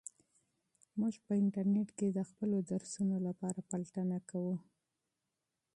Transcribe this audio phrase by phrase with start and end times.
[0.99, 4.55] موږ په انټرنیټ کې د خپلو درسونو لپاره پلټنه کوو.